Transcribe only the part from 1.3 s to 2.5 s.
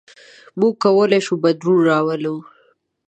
بدلون راولو.